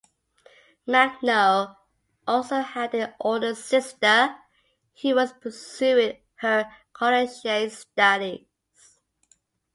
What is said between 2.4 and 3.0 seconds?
had